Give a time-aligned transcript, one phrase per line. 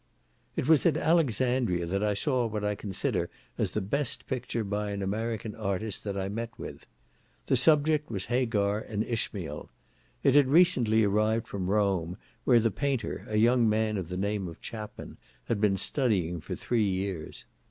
[0.55, 4.89] It was at Alexandria that I saw what I consider as the best picture by
[4.89, 6.87] an American artist that I met with.
[7.45, 9.69] The subject was Hagar and Ishmael.
[10.23, 14.47] It had recently arrived from Rome, where the painter, a young man of the name
[14.47, 17.45] of Chapman, had been studying for three years.